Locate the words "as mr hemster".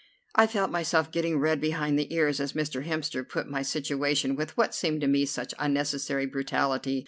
2.39-3.23